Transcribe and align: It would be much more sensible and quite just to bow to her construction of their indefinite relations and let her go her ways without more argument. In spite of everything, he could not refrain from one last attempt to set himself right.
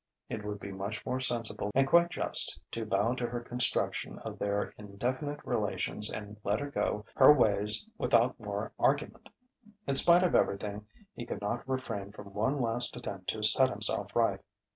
It 0.29 0.43
would 0.43 0.59
be 0.59 0.71
much 0.71 1.05
more 1.05 1.19
sensible 1.19 1.69
and 1.75 1.87
quite 1.87 2.09
just 2.09 2.59
to 2.71 2.87
bow 2.87 3.13
to 3.13 3.27
her 3.27 3.39
construction 3.39 4.17
of 4.25 4.39
their 4.39 4.73
indefinite 4.75 5.45
relations 5.45 6.09
and 6.11 6.37
let 6.43 6.59
her 6.59 6.71
go 6.71 7.05
her 7.17 7.31
ways 7.31 7.85
without 7.99 8.39
more 8.39 8.71
argument. 8.79 9.29
In 9.85 9.93
spite 9.93 10.23
of 10.23 10.33
everything, 10.33 10.87
he 11.15 11.23
could 11.27 11.39
not 11.41 11.69
refrain 11.69 12.11
from 12.13 12.33
one 12.33 12.59
last 12.59 12.97
attempt 12.97 13.29
to 13.29 13.43
set 13.43 13.69
himself 13.69 14.15
right. 14.15 14.39